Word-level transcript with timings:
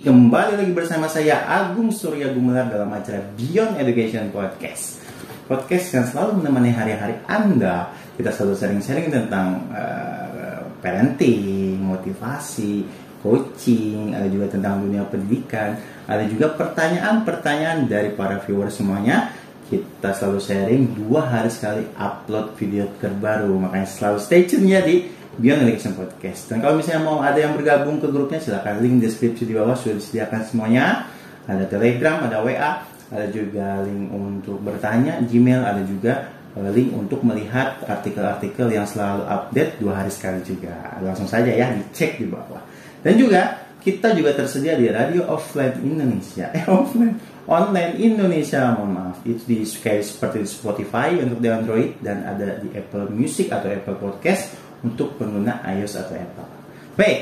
Kembali 0.00 0.56
lagi 0.56 0.72
bersama 0.72 1.12
saya 1.12 1.44
Agung 1.44 1.92
Surya 1.92 2.32
Gumelar 2.32 2.72
dalam 2.72 2.88
acara 2.88 3.20
Beyond 3.36 3.84
Education 3.84 4.32
Podcast. 4.32 4.96
Podcast 5.44 5.92
yang 5.92 6.08
selalu 6.08 6.40
menemani 6.40 6.72
hari-hari 6.72 7.20
Anda. 7.28 7.92
Kita 8.16 8.32
selalu 8.32 8.56
sharing-sharing 8.56 9.12
tentang 9.12 9.60
uh, 9.68 10.64
parenting, 10.80 11.84
motivasi, 11.84 12.88
coaching, 13.20 14.16
ada 14.16 14.24
juga 14.32 14.48
tentang 14.48 14.80
dunia 14.80 15.04
pendidikan, 15.04 15.76
ada 16.08 16.24
juga 16.24 16.48
pertanyaan-pertanyaan 16.56 17.84
dari 17.84 18.16
para 18.16 18.40
viewers 18.40 18.80
semuanya. 18.80 19.36
Kita 19.68 20.16
selalu 20.16 20.40
sharing 20.40 20.82
dua 20.96 21.28
hari 21.28 21.52
sekali 21.52 21.84
upload 22.00 22.56
video 22.56 22.88
terbaru, 22.96 23.52
makanya 23.52 23.84
selalu 23.84 24.16
stay 24.16 24.48
tune 24.48 24.64
ya 24.64 24.80
di 24.80 25.19
Beyond 25.40 25.60
Education 25.64 25.96
Podcast. 25.96 26.52
Dan 26.52 26.60
kalau 26.60 26.76
misalnya 26.76 27.02
mau 27.02 27.24
ada 27.24 27.40
yang 27.40 27.56
bergabung 27.56 27.96
ke 27.96 28.12
grupnya, 28.12 28.38
silahkan 28.38 28.76
link 28.78 29.00
deskripsi 29.00 29.48
di 29.48 29.56
bawah 29.56 29.72
sudah 29.72 29.96
disediakan 29.96 30.44
semuanya. 30.44 31.08
Ada 31.48 31.64
Telegram, 31.66 32.28
ada 32.28 32.44
WA, 32.44 32.84
ada 33.10 33.26
juga 33.32 33.80
link 33.82 34.12
untuk 34.12 34.60
bertanya, 34.60 35.18
Gmail, 35.24 35.64
ada 35.64 35.82
juga 35.82 36.28
eh, 36.54 36.70
link 36.70 36.92
untuk 36.92 37.24
melihat 37.24 37.80
artikel-artikel 37.88 38.68
yang 38.68 38.84
selalu 38.84 39.24
update 39.24 39.80
dua 39.80 40.04
hari 40.04 40.12
sekali 40.12 40.44
juga. 40.44 41.00
Langsung 41.00 41.26
saja 41.26 41.48
ya 41.48 41.72
dicek 41.72 42.20
di 42.20 42.28
bawah. 42.28 42.60
Dan 43.00 43.16
juga 43.16 43.64
kita 43.80 44.12
juga 44.12 44.36
tersedia 44.36 44.76
di 44.76 44.92
Radio 44.92 45.24
Offline 45.24 45.80
Indonesia. 45.80 46.52
Eh 46.56 46.68
offline, 46.68 47.16
online 47.48 47.96
Indonesia, 47.96 48.76
mohon 48.76 48.92
maaf. 48.92 49.16
Itu 49.24 49.48
di 49.48 49.64
seperti 49.64 50.44
di 50.44 50.48
Spotify 50.48 51.16
untuk 51.16 51.40
di 51.40 51.48
Android 51.48 51.96
dan 52.04 52.28
ada 52.28 52.60
di 52.60 52.68
Apple 52.76 53.08
Music 53.08 53.48
atau 53.48 53.72
Apple 53.72 53.96
Podcast 53.96 54.69
untuk 54.80 55.16
pengguna 55.20 55.60
iOS 55.76 56.00
atau 56.00 56.16
Apple. 56.16 56.48
Baik. 56.96 57.20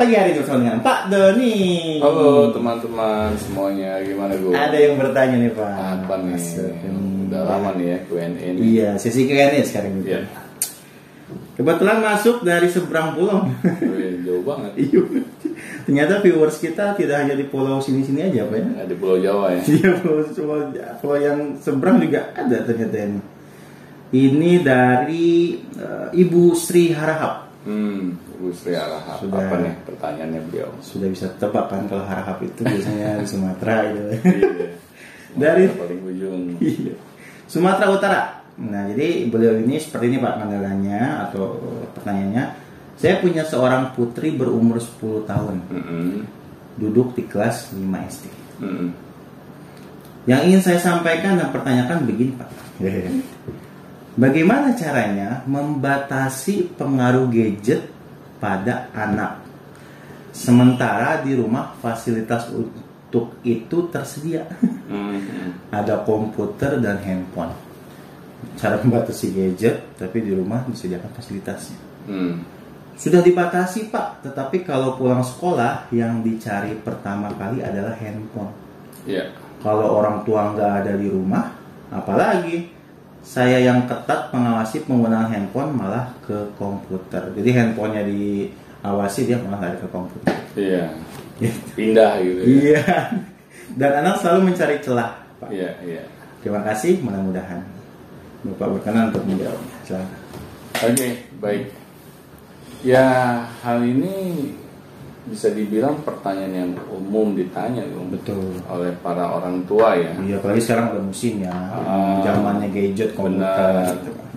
Pagi 0.00 0.16
hari 0.16 0.32
bersama 0.32 0.64
dengan 0.64 0.80
Pak 0.80 1.12
Doni. 1.12 1.56
Halo 2.00 2.48
teman-teman 2.56 3.36
semuanya, 3.36 4.00
gimana 4.00 4.32
gue? 4.32 4.56
Ada 4.56 4.76
yang 4.80 4.96
bertanya 4.96 5.36
nih 5.44 5.52
Pak. 5.52 5.72
Apa 5.76 6.14
nih? 6.24 6.40
Ini. 6.40 7.28
Udah 7.28 7.42
lama 7.44 7.70
nih 7.76 7.86
ya 7.86 7.98
Q&A 8.08 8.24
nih. 8.32 8.60
Iya, 8.64 8.90
sesi 8.96 9.28
Q&A 9.28 9.60
sekarang. 9.60 10.00
Iya. 10.00 10.24
Kebetulan 11.60 12.00
masuk 12.00 12.40
dari 12.48 12.72
seberang 12.72 13.12
pulau. 13.12 13.44
Jauh 14.24 14.44
banget. 14.44 14.72
Iya. 14.88 15.00
Ternyata 15.84 16.24
viewers 16.24 16.56
kita 16.56 16.96
tidak 16.96 17.16
hanya 17.20 17.36
di 17.36 17.44
pulau 17.44 17.76
sini-sini 17.76 18.32
aja, 18.32 18.48
Pak 18.48 18.56
ya. 18.56 18.88
Di 18.88 18.96
Pulau 18.96 19.20
Jawa 19.20 19.52
ya. 19.52 19.60
Iya, 19.68 20.00
pulau, 20.00 20.24
pulau, 20.32 20.60
pulau 21.04 21.18
yang 21.20 21.60
seberang 21.60 22.00
juga 22.00 22.32
ada 22.32 22.64
ternyata 22.64 22.96
ini. 22.96 23.20
Ini 24.10 24.52
dari 24.66 25.54
eh, 25.78 26.08
Ibu 26.10 26.50
Sri 26.58 26.90
Harahap. 26.90 27.46
Hmm, 27.62 28.18
Bu 28.42 28.50
Sri 28.50 28.74
Arahap. 28.74 29.22
Sudah. 29.22 29.46
Apa 29.46 29.54
nih 29.62 29.74
pertanyaannya 29.86 30.40
beliau? 30.50 30.70
Sudah 30.82 31.06
bisa 31.06 31.30
tebak 31.38 31.70
kan 31.70 31.86
kalau 31.86 32.02
Harahap 32.02 32.42
itu 32.42 32.66
biasanya 32.66 33.22
di 33.22 33.26
Sumatera 33.30 33.74
gitu. 33.86 34.00
Iya. 34.02 34.18
Dari- 35.40 35.70
paling 35.70 36.00
ujung. 36.02 36.58
Iya. 36.58 36.94
Sumatera 37.46 37.86
Utara. 37.94 38.20
Nah, 38.60 38.90
jadi 38.92 39.30
beliau 39.30 39.56
ini 39.62 39.78
seperti 39.78 40.10
ini 40.10 40.18
Pak 40.18 40.34
panggilannya 40.42 41.00
atau 41.30 41.44
pertanyaannya. 41.94 42.44
Saya 43.00 43.16
punya 43.22 43.46
seorang 43.48 43.96
putri 43.96 44.28
berumur 44.36 44.76
10 44.76 45.24
tahun, 45.24 45.56
Mm-mm. 45.72 46.28
duduk 46.76 47.16
di 47.16 47.24
kelas 47.24 47.72
5 47.72 47.80
SD. 47.80 48.26
Mm-mm. 48.60 48.88
Yang 50.28 50.40
ingin 50.52 50.60
saya 50.60 50.78
sampaikan 50.84 51.40
dan 51.40 51.48
pertanyakan 51.48 52.04
begini 52.04 52.36
Pak. 52.36 52.48
Bagaimana 54.18 54.74
caranya 54.74 55.46
membatasi 55.46 56.74
pengaruh 56.74 57.30
gadget 57.30 57.86
pada 58.42 58.90
anak? 58.90 59.38
Sementara 60.34 61.22
di 61.22 61.38
rumah 61.38 61.78
fasilitas 61.78 62.50
untuk 62.50 63.38
itu 63.46 63.86
tersedia. 63.90 64.46
Mm-mm. 64.90 65.70
Ada 65.70 66.02
komputer 66.02 66.82
dan 66.82 66.98
handphone. 67.02 67.54
Cara 68.58 68.82
membatasi 68.82 69.30
gadget, 69.30 69.94
tapi 69.94 70.26
di 70.26 70.32
rumah 70.34 70.66
disediakan 70.66 71.10
fasilitasnya. 71.14 71.78
Mm. 72.08 72.34
Sudah 72.98 73.22
dibatasi 73.22 73.88
Pak, 73.88 74.26
tetapi 74.26 74.66
kalau 74.66 74.98
pulang 74.98 75.22
sekolah 75.24 75.88
yang 75.94 76.20
dicari 76.20 76.76
pertama 76.82 77.30
kali 77.36 77.62
adalah 77.62 77.94
handphone. 77.96 78.52
Iya. 79.06 79.32
Kalau 79.60 80.00
orang 80.00 80.24
tua 80.24 80.52
nggak 80.52 80.72
ada 80.84 80.92
di 80.96 81.08
rumah, 81.08 81.52
apalagi 81.92 82.79
saya 83.20 83.60
yang 83.60 83.84
ketat 83.84 84.32
mengawasi 84.32 84.82
penggunaan 84.88 85.28
handphone 85.28 85.76
malah 85.76 86.10
ke 86.24 86.50
komputer. 86.56 87.30
Jadi 87.36 87.50
handphonenya 87.52 88.02
diawasi 88.08 89.28
dia 89.28 89.38
malah 89.44 89.68
lari 89.68 89.76
ke 89.78 89.88
komputer. 89.92 90.34
Iya. 90.56 90.84
Gitu. 91.40 91.68
Pindah 91.76 92.12
gitu 92.20 92.40
ya. 92.40 92.46
Iya. 92.48 92.82
Dan 93.76 93.90
anak 94.04 94.18
selalu 94.20 94.50
mencari 94.50 94.76
celah. 94.82 95.20
Pak. 95.40 95.48
Iya, 95.52 95.70
iya. 95.86 96.02
Terima 96.40 96.64
kasih, 96.64 97.04
mudah-mudahan 97.04 97.60
Bapak 98.40 98.80
berkenan 98.80 99.12
untuk 99.12 99.24
menjawabnya. 99.28 99.76
Silakan. 99.84 100.20
Oke, 100.80 101.08
baik. 101.44 101.64
Ya, 102.80 103.04
hal 103.60 103.84
ini 103.84 104.48
bisa 105.28 105.52
dibilang 105.52 106.00
pertanyaan 106.00 106.54
yang 106.54 106.72
umum 106.88 107.36
ditanya 107.36 107.84
Gung, 107.92 108.08
Betul. 108.08 108.56
oleh 108.66 108.92
para 109.04 109.28
orang 109.28 109.60
tua 109.68 109.92
ya. 109.92 110.16
Iya, 110.16 110.40
apalagi 110.40 110.62
sekarang 110.64 110.96
udah 110.96 111.04
musim 111.04 111.44
ya, 111.44 111.52
zamannya 112.24 112.68
gadget, 112.72 113.12
komputer. 113.12 113.44
benar. 113.44 113.92
gitu 114.00 114.10
kan. 114.16 114.28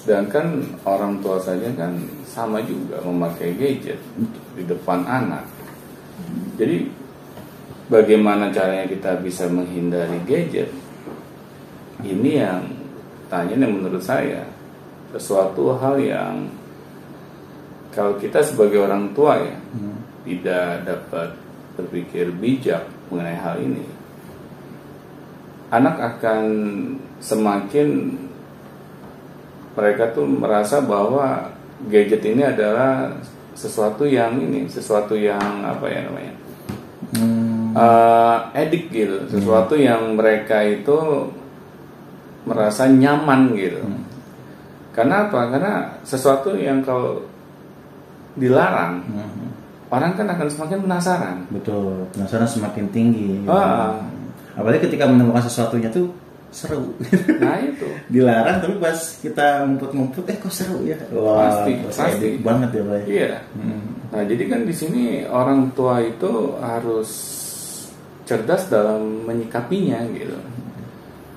Sedangkan 0.00 0.46
orang 0.86 1.18
tua 1.20 1.36
saja 1.42 1.66
kan 1.74 1.92
sama 2.24 2.62
juga 2.62 3.02
memakai 3.02 3.58
gadget 3.58 3.98
di 4.54 4.62
depan 4.64 5.02
anak. 5.04 5.44
Jadi 6.56 6.88
bagaimana 7.90 8.48
caranya 8.54 8.86
kita 8.86 9.18
bisa 9.20 9.50
menghindari 9.50 10.20
gadget? 10.24 10.70
Ini 12.00 12.30
yang 12.32 12.62
tanya 13.28 13.60
yang 13.60 13.76
menurut 13.76 14.00
saya 14.00 14.46
sesuatu 15.12 15.74
hal 15.76 15.98
yang 16.00 16.48
kalau 17.90 18.14
kita 18.16 18.38
sebagai 18.40 18.86
orang 18.86 19.10
tua 19.12 19.36
ya 19.36 19.58
Hmm. 19.70 19.98
Tidak 20.26 20.84
dapat 20.84 21.28
berpikir 21.78 22.28
bijak 22.34 22.84
mengenai 23.08 23.38
hal 23.40 23.56
ini, 23.60 23.84
anak 25.70 25.96
akan 25.96 26.42
semakin 27.22 28.18
mereka 29.78 30.12
tuh 30.12 30.26
merasa 30.26 30.82
bahwa 30.82 31.54
gadget 31.88 32.20
ini 32.26 32.44
adalah 32.44 33.16
sesuatu 33.54 34.04
yang 34.04 34.36
ini, 34.36 34.68
sesuatu 34.68 35.16
yang 35.16 35.64
apa 35.64 35.86
ya 35.88 36.00
namanya, 36.06 36.34
Hmm. 37.10 37.74
uh, 37.74 38.54
edik 38.54 38.92
gitu, 38.92 39.26
sesuatu 39.26 39.74
yang 39.74 40.14
mereka 40.14 40.62
itu 40.62 41.26
merasa 42.46 42.86
nyaman 42.86 43.50
gitu. 43.56 43.82
Hmm. 43.82 44.04
Karena 44.94 45.26
apa? 45.26 45.50
Karena 45.50 45.74
sesuatu 46.06 46.54
yang 46.54 46.82
kalau 46.82 47.24
dilarang, 48.38 49.02
Hmm. 49.06 49.49
Orang 49.90 50.14
kan 50.14 50.26
akan 50.30 50.46
semakin 50.46 50.78
penasaran. 50.86 51.36
Betul, 51.50 52.06
penasaran 52.14 52.46
semakin 52.46 52.86
tinggi. 52.94 53.42
gitu. 53.42 53.50
Ah. 53.50 53.98
Apalagi 54.54 54.86
ketika 54.86 55.10
menemukan 55.10 55.42
sesuatunya 55.46 55.90
tuh 55.90 56.10
seru. 56.50 56.94
Nah 57.38 57.58
itu. 57.62 57.86
Dilarang 58.14 58.58
tapi 58.58 58.74
pas 58.82 58.98
kita 59.22 59.66
ngumpet-ngumpet, 59.66 60.24
eh 60.30 60.36
kok 60.38 60.50
seru 60.54 60.82
ya? 60.82 60.98
Wah, 61.14 61.66
Pasti, 61.66 61.72
pasti 61.86 62.28
banget 62.42 62.70
ya, 62.74 62.82
Pak. 62.82 62.98
Iya. 63.06 63.30
Hmm. 63.54 63.82
Nah, 64.10 64.22
jadi 64.26 64.42
kan 64.50 64.60
di 64.66 64.74
sini 64.74 65.22
orang 65.30 65.70
tua 65.78 66.02
itu 66.02 66.58
harus 66.58 67.10
cerdas 68.26 68.66
dalam 68.66 69.26
menyikapinya 69.26 70.02
gitu. 70.14 70.38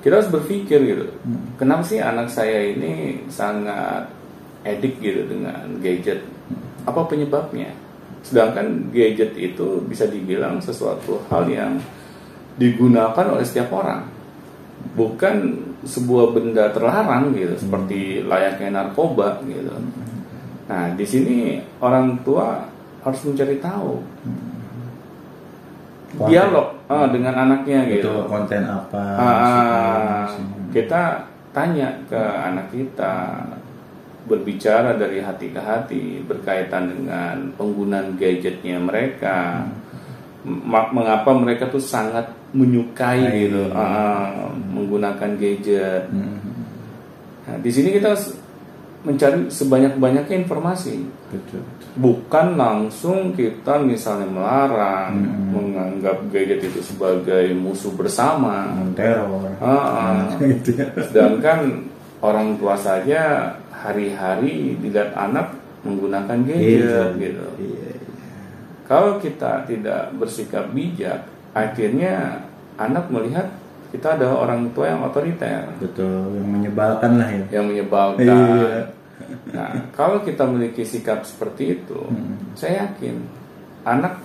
Kita 0.02 0.19
harus 0.19 0.30
berpikir 0.34 0.80
gitu. 0.84 1.06
Kenapa 1.62 1.86
sih 1.86 2.01
anak 2.01 2.27
saya 2.33 2.74
ini 2.74 3.24
sangat 3.30 4.10
edik 4.66 5.00
gitu 5.00 5.30
dengan 5.30 5.77
gadget? 5.80 6.25
Apa 6.83 7.06
penyebabnya? 7.07 7.72
Sedangkan 8.24 8.90
gadget 8.90 9.36
itu 9.36 9.84
bisa 9.86 10.08
dibilang 10.08 10.58
sesuatu 10.64 11.20
hal 11.28 11.44
yang 11.52 11.75
digunakan 12.56 13.25
oleh 13.28 13.44
setiap 13.44 13.70
orang. 13.75 14.08
Bukan 14.96 15.36
sebuah 15.84 16.31
benda 16.31 16.72
terlarang 16.72 17.36
gitu, 17.36 17.56
seperti 17.60 18.24
layaknya 18.24 18.72
narkoba 18.72 19.44
gitu. 19.44 19.75
Nah, 20.72 20.96
di 20.96 21.04
sini 21.04 21.60
orang 21.84 22.24
tua 22.24 22.64
harus 23.04 23.20
mencari 23.28 23.60
tahu 23.60 24.00
Konten. 26.16 26.30
dialog 26.31 26.68
ah, 26.88 27.08
dengan 27.12 27.36
anaknya 27.36 27.84
Itu 27.90 28.00
gitu. 28.00 28.14
konten 28.31 28.64
apa? 28.64 29.04
Ah, 29.20 29.28
ah, 29.28 30.22
suka, 30.31 30.72
kita 30.72 31.04
tanya 31.52 31.90
ke 32.08 32.22
anak 32.22 32.72
kita 32.72 33.44
berbicara 34.24 34.96
dari 34.96 35.20
hati 35.20 35.52
ke 35.52 35.60
hati 35.60 36.04
berkaitan 36.24 36.88
dengan 36.88 37.52
penggunaan 37.60 38.16
gadgetnya 38.16 38.80
mereka 38.80 39.68
mengapa 40.72 41.31
mereka 41.31 41.72
tuh 41.72 41.80
sangat 41.80 42.28
menyukai 42.52 43.24
Hai. 43.24 43.48
gitu 43.48 43.64
Hmm. 43.72 44.75
menggunakan 44.75 45.31
gadget 45.40 46.08
Hmm. 46.12 46.40
Nah, 47.44 47.60
di 47.60 47.68
sini 47.68 47.92
kita 47.92 48.16
mencari 49.04 49.52
sebanyak-banyaknya 49.52 50.48
informasi 50.48 51.04
betul, 51.28 51.60
bukan 52.00 52.56
langsung 52.56 53.36
kita 53.36 53.75
misalnya 53.84 54.31
melarang 54.31 55.12
Hmm. 55.20 55.52
menganggap 55.52 56.24
gadget 56.31 56.64
itu 56.64 56.80
sebagai 56.80 57.52
musuh 57.52 57.92
bersama 57.96 58.72
teror 58.96 59.52
gitu 60.40 60.80
ya 60.80 60.88
sedangkan 61.04 61.84
orang 62.24 62.56
tua 62.56 62.80
saja 62.80 63.52
hari-hari 63.83 64.80
dilihat 64.80 65.12
anak 65.13 65.51
menggunakan 65.83 66.39
gadget 66.47 67.19
gitu 67.19 67.44
Iya, 67.59 67.91
iya. 67.91 67.94
kalau 68.88 69.19
kita 69.19 69.68
tidak 69.68 70.15
bersikap 70.15 70.71
bijak 70.71 71.27
akhirnya 71.51 72.39
anak 72.80 73.12
melihat 73.12 73.51
kita 73.91 74.15
adalah 74.18 74.47
orang 74.47 74.71
tua 74.71 74.89
yang 74.89 75.03
otoriter 75.03 75.68
betul 75.77 76.33
yang 76.33 76.50
menyebalkan 76.50 77.12
lah 77.19 77.30
ya 77.30 77.44
yang 77.51 77.65
menyebalkan. 77.68 78.25
Iya. 78.25 78.80
Nah, 79.53 79.69
kalau 79.94 80.25
kita 80.25 80.41
memiliki 80.50 80.81
sikap 80.81 81.21
seperti 81.21 81.77
itu, 81.79 82.00
Hmm. 82.01 82.57
saya 82.57 82.89
yakin 82.89 83.21
anak 83.86 84.18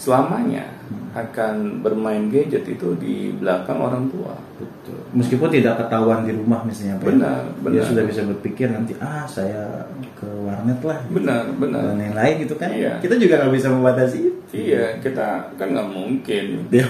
selamanya 0.00 0.64
akan 1.10 1.82
bermain 1.82 2.30
gadget 2.30 2.62
itu 2.64 2.94
di 2.96 3.34
belakang 3.34 3.76
orang 3.76 4.06
tua. 4.08 4.32
betul 4.56 4.94
meskipun 5.10 5.50
tidak 5.50 5.74
ketahuan 5.76 6.22
di 6.22 6.32
rumah 6.32 6.62
misalnya 6.62 6.96
Pak, 6.96 7.02
ya. 7.02 7.08
Benar, 7.10 7.40
dia 7.42 7.62
benar. 7.66 7.84
sudah 7.84 8.04
bisa 8.06 8.20
berpikir 8.24 8.66
nanti 8.68 8.92
ah 8.96 9.24
saya 9.24 9.84
ke 10.14 10.24
warnet 10.24 10.78
lah 10.80 11.00
Benar, 11.08 11.50
benar. 11.54 11.82
dan 11.84 11.98
yang 12.00 12.14
lain 12.14 12.34
gitu 12.40 12.54
kan 12.54 12.70
Iya. 12.70 12.96
kita 12.98 13.14
juga 13.16 13.42
nggak 13.42 13.54
bisa 13.54 13.68
membatasi 13.68 14.18
itu 14.22 14.38
Iya, 14.52 14.98
kita 14.98 15.26
kan 15.54 15.68
nggak 15.68 15.90
mungkin 15.90 16.44
Dia 16.68 16.86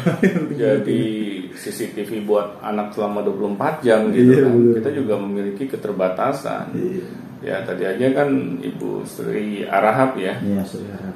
jadi 0.52 1.00
CCTV 1.50 2.24
buat 2.24 2.60
anak 2.60 2.92
selama 2.92 3.20
24 3.22 3.80
jam 3.80 4.08
gitu 4.10 4.32
Iya, 4.32 4.42
kan. 4.42 4.52
benar. 4.52 4.74
Kita 4.76 4.90
juga 4.92 5.14
memiliki 5.16 5.64
keterbatasan. 5.66 6.64
Iya. 6.72 7.04
Ya 7.40 7.56
tadi 7.64 7.84
aja 7.84 8.06
kan 8.12 8.28
Ibu 8.58 9.00
Sri 9.02 9.64
Arahap 9.64 10.16
ya. 10.16 10.36
Iya, 10.40 10.60
saudara. 10.62 11.08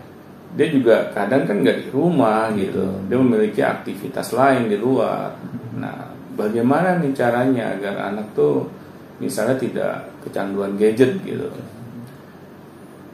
Dia 0.55 0.67
juga 0.71 1.11
kadang 1.11 1.45
kan 1.45 1.61
nggak 1.61 1.79
di 1.83 1.89
rumah 1.91 2.51
gitu 2.55 2.87
dia 3.07 3.19
memiliki 3.19 3.61
aktivitas 3.61 4.31
lain 4.31 4.71
di 4.71 4.79
luar 4.79 5.35
nah 5.75 6.11
bagaimana 6.35 6.99
nih 6.99 7.11
caranya 7.11 7.75
agar 7.75 8.15
anak 8.15 8.31
tuh 8.33 8.71
misalnya 9.19 9.59
tidak 9.59 9.95
kecanduan 10.23 10.75
gadget 10.75 11.19
gitu 11.23 11.51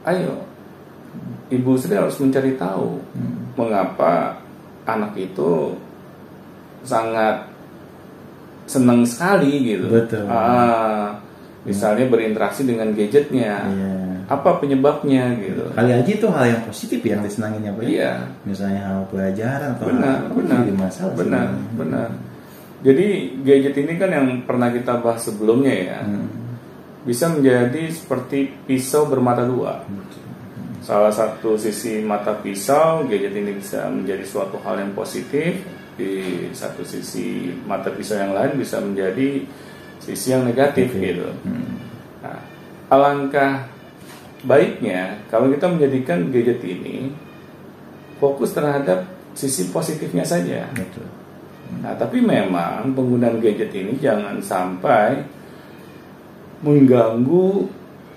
ayo 0.03 0.45
ibu 1.49 1.71
Sri 1.75 1.93
harus 1.93 2.17
mencari 2.17 2.55
tahu 2.55 2.97
Hmm. 3.11 3.51
mengapa 3.59 4.39
anak 4.87 5.13
itu 5.13 5.75
sangat 6.81 7.45
senang 8.65 9.03
sekali 9.03 9.75
gitu 9.75 9.85
Betul. 9.91 10.25
Ah, 10.25 11.19
misalnya 11.61 12.07
berinteraksi 12.07 12.63
dengan 12.63 12.89
gadgetnya 12.95 13.67
Iya. 13.67 13.93
Apa 14.31 14.57
penyebabnya 14.57 15.35
gitu 15.37 15.67
Kali 15.71 15.91
aja 15.91 16.07
itu 16.07 16.23
hal 16.25 16.45
yang 16.47 16.61
positif 16.63 16.99
yang 17.01 17.19
disenangin 17.19 17.61
ya 17.61 17.71
Pak. 17.71 17.83
ya? 17.83 17.89
iya 17.89 18.11
Misalnya 18.43 18.81
hal 18.81 18.99
pelajaran 19.05 19.69
atau 19.75 19.85
benar 19.85 20.15
hal 20.21 20.31
benar 20.31 20.57
jadi 20.61 20.73
masalah 20.73 21.13
benar 21.13 21.45
sebenarnya. 21.51 21.75
benar 21.75 22.09
jadi 22.81 23.07
gadget 23.43 23.75
ini 23.77 23.93
kan 23.95 24.09
yang 24.09 24.27
pernah 24.41 24.69
kita 24.69 24.93
bahas 24.97 25.21
sebelumnya 25.21 25.75
ya 25.75 25.99
Hmm. 26.01 26.25
bisa 27.03 27.27
menjadi 27.27 27.89
seperti 27.89 28.39
pisau 28.63 29.05
bermata 29.05 29.43
dua 29.43 29.83
salah 30.81 31.09
satu 31.09 31.53
sisi 31.55 32.01
mata 32.01 32.33
pisau 32.35 33.05
gadget 33.05 33.33
ini 33.33 33.53
bisa 33.53 33.85
menjadi 33.85 34.23
suatu 34.23 34.57
hal 34.59 34.79
yang 34.79 34.93
positif 34.93 35.61
di 35.93 36.13
satu 36.51 36.81
sisi 36.81 37.53
mata 37.61 37.91
pisau 37.91 38.17
yang 38.17 38.33
lain 38.33 38.55
bisa 38.55 38.79
menjadi 38.79 39.45
sisi 39.99 40.31
yang 40.31 40.41
negatif 40.43 40.89
Oke. 40.89 41.01
gitu 41.03 41.27
Hmm. 41.43 41.77
Nah, 42.21 42.39
alangkah 42.87 43.65
baiknya 44.41 45.21
kalau 45.29 45.49
kita 45.53 45.69
menjadikan 45.69 46.33
gadget 46.33 46.61
ini 46.65 47.13
fokus 48.17 48.53
terhadap 48.53 49.05
sisi 49.37 49.69
positifnya 49.69 50.25
saja. 50.25 50.67
Betul. 50.73 51.07
Nah, 51.81 51.95
tapi 51.95 52.19
memang 52.19 52.91
penggunaan 52.91 53.39
gadget 53.39 53.71
ini 53.71 53.95
jangan 53.97 54.37
sampai 54.43 55.23
mengganggu 56.61 57.65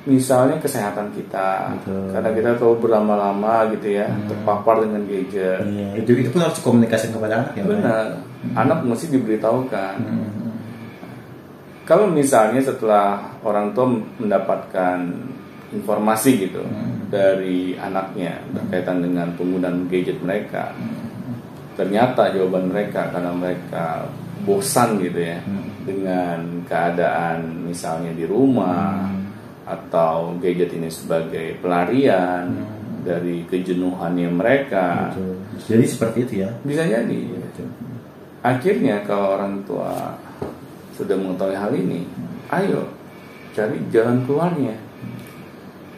misalnya 0.04 0.60
kesehatan 0.60 1.08
kita. 1.16 1.80
Betul. 1.80 2.12
Karena 2.12 2.30
kita 2.36 2.50
tahu 2.60 2.76
berlama-lama 2.76 3.72
gitu 3.72 3.96
ya, 3.96 4.04
Hmm. 4.04 4.28
terpapar 4.28 4.84
dengan 4.84 5.00
gadget. 5.08 5.64
Iya, 5.64 5.88
itu 6.04 6.10
itu 6.20 6.28
pun 6.28 6.44
harus 6.44 6.60
dikomunikasikan 6.60 7.16
kepada 7.16 7.34
anak 7.40 7.52
ya. 7.56 7.62
Pak? 7.64 7.70
Benar. 7.72 8.06
Anak 8.52 8.78
mesti 8.84 9.06
diberitahukan. 9.08 9.94
Hmm. 10.04 10.52
Kalau 11.84 12.08
misalnya 12.08 12.60
setelah 12.60 13.36
orang 13.44 13.72
tua 13.72 13.96
mendapatkan 14.20 14.98
informasi 15.74 16.48
gitu 16.48 16.62
Hmm. 16.62 17.10
dari 17.10 17.74
anaknya 17.74 18.38
berkaitan 18.50 19.02
dengan 19.02 19.34
penggunaan 19.34 19.86
gadget 19.86 20.18
mereka, 20.18 20.70
ternyata 21.74 22.30
jawaban 22.30 22.70
mereka 22.70 23.10
karena 23.10 23.34
mereka 23.34 24.06
bosan 24.44 25.02
gitu 25.02 25.18
ya 25.18 25.38
Hmm. 25.42 25.66
dengan 25.84 26.38
keadaan 26.64 27.66
misalnya 27.66 28.14
di 28.14 28.24
rumah 28.24 29.10
Hmm. 29.10 29.26
atau 29.66 30.36
gadget 30.38 30.70
ini 30.72 30.88
sebagai 30.88 31.58
pelarian 31.58 32.46
Hmm. 32.48 33.02
dari 33.04 33.44
kejenuhannya 33.44 34.30
mereka, 34.32 35.12
Betul. 35.12 35.36
Jadi 35.64 35.84
seperti 35.84 36.18
itu 36.24 36.34
ya. 36.44 36.50
bisa 36.64 36.82
jadi. 36.84 37.20
Betul. 37.36 37.68
Akhirnya 38.40 39.00
kalau 39.04 39.40
orang 39.40 39.60
tua 39.64 39.92
sudah 40.92 41.16
mengetahui 41.16 41.56
hal 41.56 41.72
ini, 41.72 42.04
ayo 42.52 42.92
cari 43.52 43.80
jalan 43.88 44.24
keluarnya. 44.24 44.76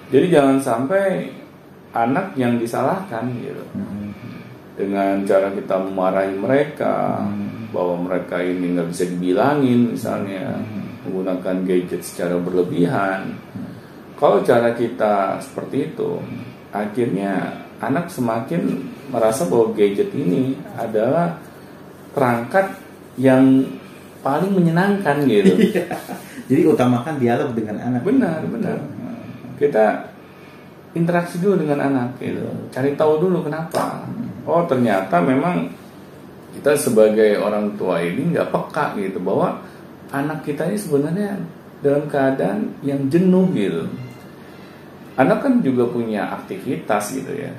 Jadi 0.06 0.26
jangan 0.31 0.58
sampai 0.62 1.31
anak 1.91 2.37
yang 2.37 2.61
disalahkan 2.61 3.26
gitu 3.41 3.64
Hmm. 3.73 4.12
dengan 4.76 5.25
cara 5.25 5.49
kita 5.50 5.81
memarahi 5.81 6.37
mereka 6.37 7.25
Hmm. 7.25 7.73
bahwa 7.73 8.06
mereka 8.06 8.38
ini 8.44 8.76
nggak 8.76 8.93
bisa 8.93 9.05
dibilangin 9.08 9.97
misalnya 9.97 10.61
Hmm. 10.61 11.00
menggunakan 11.08 11.56
gadget 11.64 12.03
secara 12.05 12.37
berlebihan. 12.37 13.35
Kalau 14.17 14.41
cara 14.44 14.73
kita 14.73 15.41
seperti 15.41 15.93
itu, 15.93 16.20
akhirnya 16.73 17.64
anak 17.81 18.08
semakin 18.08 18.88
merasa 19.12 19.44
bahwa 19.44 19.76
gadget 19.76 20.08
ini 20.17 20.56
adalah 20.76 21.37
perangkat 22.17 22.73
yang 23.20 23.64
paling 24.25 24.53
menyenangkan 24.56 25.25
gitu. 25.29 25.53
Jadi 26.49 26.62
utamakan 26.64 27.20
dialog 27.20 27.53
dengan 27.53 27.77
anak. 27.81 28.03
Benar, 28.03 28.41
benar. 28.48 28.79
Kita 29.56 30.13
interaksi 30.96 31.36
dulu 31.41 31.60
dengan 31.60 31.84
anak 31.93 32.17
gitu. 32.20 32.48
Cari 32.72 32.96
tahu 32.96 33.20
dulu 33.29 33.44
kenapa. 33.44 34.08
Oh, 34.48 34.65
ternyata 34.65 35.20
memang 35.20 35.69
kita 36.56 36.72
sebagai 36.72 37.36
orang 37.36 37.77
tua 37.77 38.01
ini 38.01 38.32
nggak 38.32 38.48
peka 38.48 38.96
gitu 38.96 39.20
bahwa 39.20 39.60
anak 40.08 40.41
kita 40.48 40.65
ini 40.72 40.79
sebenarnya 40.81 41.36
dalam 41.84 42.08
keadaan 42.08 42.72
yang 42.81 43.05
jenuh 43.13 43.53
gitu. 43.53 43.84
Anak 45.20 45.44
kan 45.44 45.60
juga 45.60 45.89
punya 45.89 46.32
aktivitas 46.32 47.13
gitu 47.13 47.32
ya. 47.36 47.53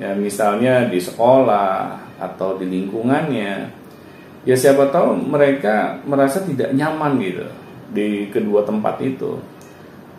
Ya 0.00 0.16
misalnya 0.16 0.88
di 0.88 0.96
sekolah 0.96 2.00
atau 2.16 2.56
di 2.56 2.64
lingkungannya. 2.68 3.68
Ya 4.48 4.56
siapa 4.56 4.88
tahu 4.88 5.20
mereka 5.20 6.00
merasa 6.08 6.40
tidak 6.40 6.72
nyaman 6.72 7.20
gitu 7.20 7.44
di 7.92 8.32
kedua 8.32 8.64
tempat 8.64 8.96
itu. 9.04 9.36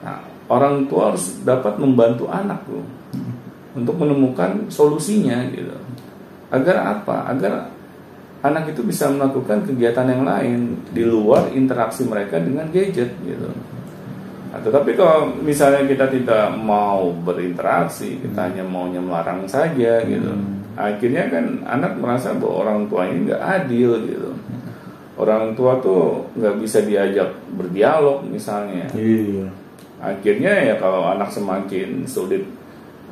Nah, 0.06 0.31
orang 0.51 0.91
tua 0.91 1.15
harus 1.15 1.39
dapat 1.48 1.79
membantu 1.79 2.27
anak 2.27 2.60
tuh 2.67 2.84
untuk 3.72 3.96
menemukan 3.96 4.67
solusinya 4.67 5.48
gitu. 5.55 5.72
Agar 6.51 7.00
apa? 7.00 7.31
Agar 7.31 7.72
anak 8.43 8.75
itu 8.75 8.84
bisa 8.84 9.08
melakukan 9.08 9.63
kegiatan 9.63 10.03
yang 10.12 10.27
lain 10.27 10.84
di 10.91 11.08
luar 11.08 11.48
interaksi 11.55 12.03
mereka 12.03 12.36
dengan 12.43 12.67
gadget 12.67 13.15
gitu. 13.24 13.48
Nah, 14.51 14.60
tetapi 14.60 15.00
kalau 15.00 15.31
misalnya 15.39 15.88
kita 15.88 16.12
tidak 16.12 16.51
mau 16.60 17.15
berinteraksi, 17.24 18.20
kita 18.20 18.51
hanya 18.51 18.67
maunya 18.67 19.00
melarang 19.00 19.48
saja 19.48 20.03
gitu. 20.03 20.36
Akhirnya 20.75 21.31
kan 21.31 21.63
anak 21.63 21.96
merasa 21.96 22.36
bahwa 22.36 22.67
orang 22.67 22.79
tua 22.91 23.08
ini 23.08 23.31
nggak 23.31 23.43
adil 23.63 24.03
gitu. 24.12 24.31
Orang 25.15 25.55
tua 25.55 25.79
tuh 25.79 26.27
nggak 26.36 26.60
bisa 26.60 26.84
diajak 26.84 27.31
berdialog 27.55 28.27
misalnya. 28.27 28.91
Iya. 28.91 29.61
Akhirnya 30.01 30.50
ya 30.65 30.75
kalau 30.81 31.05
anak 31.05 31.29
semakin 31.29 32.10
sulit 32.10 32.41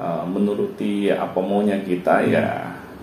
uh, 0.02 0.26
menuruti 0.26 1.14
apa 1.14 1.38
maunya 1.38 1.78
kita 1.86 2.26
ya 2.26 2.46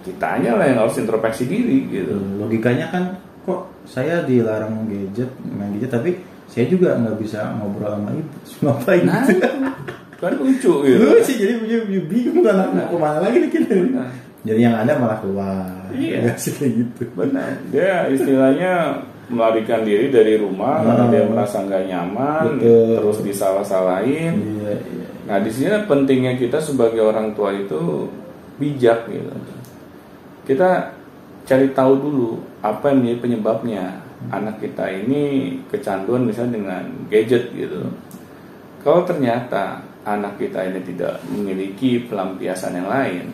kitanya 0.03 0.59
lah 0.59 0.67
yang 0.67 0.79
harus 0.83 0.99
introspeksi 0.99 1.47
diri 1.47 1.87
gitu. 1.89 2.19
Logikanya 2.43 2.91
kan 2.91 3.05
kok 3.47 3.71
saya 3.87 4.27
dilarang 4.27 4.91
gadget, 4.91 5.31
main 5.47 5.71
gadget 5.79 5.95
tapi 5.95 6.11
saya 6.51 6.67
juga 6.67 6.99
nggak 6.99 7.19
bisa 7.23 7.55
ngobrol 7.59 7.95
sama 7.95 8.11
ibu. 8.11 8.33
Ngapain 8.67 9.03
Nah, 9.07 9.23
gitu? 9.27 9.47
kan 10.17 10.33
lucu 10.35 10.73
gitu. 10.83 10.97
Lu 10.99 11.21
sih 11.23 11.37
jadi 11.39 11.55
bingung 12.11 12.43
kan 12.43 12.59
anak 12.59 12.75
mau 12.75 12.87
ke 12.91 12.97
mana 12.99 13.19
lagi 13.23 13.37
nih 13.39 13.51
kita. 13.55 13.71
Benar. 13.71 14.09
Jadi 14.47 14.61
yang 14.63 14.75
ada 14.79 14.93
malah 14.99 15.19
keluar. 15.23 15.91
Iya. 15.95 16.27
Ya 16.27 16.33
sih 16.43 16.55
kayak 16.55 16.73
gitu. 16.75 17.03
Benar. 17.15 17.51
Dia 17.71 18.07
istilahnya 18.11 18.73
melarikan 19.27 19.83
diri 19.83 20.07
dari 20.09 20.39
rumah 20.39 20.87
karena 20.87 21.05
Ah. 21.07 21.11
dia 21.11 21.23
merasa 21.27 21.57
nggak 21.63 21.85
nyaman, 21.91 22.45
Betul. 22.63 22.95
terus 22.99 23.19
disalah-salahin. 23.27 24.35
Iya, 24.39 24.75
iya. 24.79 25.07
Nah 25.27 25.39
di 25.43 25.51
sini 25.51 25.75
pentingnya 25.85 26.39
kita 26.39 26.63
sebagai 26.63 27.03
orang 27.03 27.35
tua 27.35 27.51
itu 27.51 28.07
bijak 28.57 29.11
gitu. 29.11 29.35
Kita 30.47 30.95
cari 31.43 31.75
tahu 31.75 31.93
dulu 31.99 32.31
apa 32.63 32.91
yang 32.91 33.03
menjadi 33.03 33.19
penyebabnya 33.23 33.85
anak 34.31 34.63
kita 34.63 34.87
ini 34.87 35.55
kecanduan 35.69 36.23
misalnya 36.23 36.59
dengan 36.59 36.83
gadget 37.11 37.51
gitu. 37.51 37.83
Kalau 38.83 39.03
ternyata 39.03 39.83
anak 40.07 40.39
kita 40.39 40.63
ini 40.63 40.79
tidak 40.87 41.19
memiliki 41.27 42.07
pelampiasan 42.07 42.79
yang 42.79 42.87
lain 42.87 43.27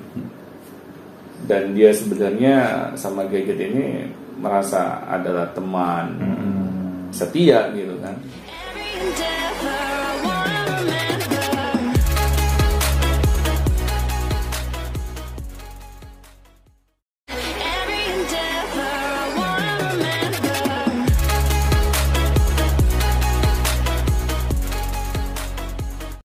dan 1.46 1.74
dia 1.74 1.90
sebenarnya 1.90 2.56
sama 2.94 3.26
gadget 3.26 3.58
ini 3.58 4.06
merasa 4.38 5.02
adalah 5.06 5.50
teman 5.54 6.06
Hmm. 6.18 7.10
setia 7.12 7.68
gitu 7.74 7.94
kan. 8.00 8.16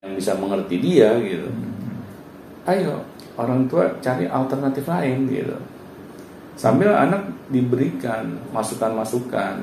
Yang 0.04 0.14
bisa 0.22 0.32
mengerti 0.38 0.76
dia 0.80 1.10
gitu. 1.22 1.50
Ayo 2.68 3.07
orang 3.38 3.66
tua 3.66 3.88
cari 4.02 4.26
alternatif 4.26 4.84
lain 4.86 5.30
gitu. 5.30 5.58
Sambil 6.58 6.90
anak 6.92 7.22
diberikan 7.48 8.42
masukan-masukan. 8.50 9.62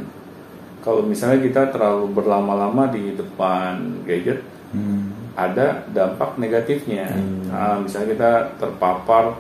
Kalau 0.79 1.03
misalnya 1.03 1.43
kita 1.43 1.63
terlalu 1.69 2.13
berlama-lama 2.13 2.87
di 2.87 3.13
depan 3.13 4.05
gadget, 4.05 4.45
Hmm. 4.71 5.11
ada 5.35 5.83
dampak 5.91 6.35
negatifnya. 6.37 7.07
Hmm. 7.11 7.51
Nah, 7.51 7.79
misalnya 7.79 8.09
kita 8.11 8.31
terpapar 8.59 9.35